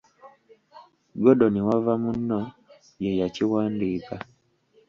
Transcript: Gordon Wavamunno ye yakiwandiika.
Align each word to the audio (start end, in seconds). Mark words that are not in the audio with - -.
Gordon 1.21 1.55
Wavamunno 1.67 2.39
ye 3.03 3.11
yakiwandiika. 3.19 4.15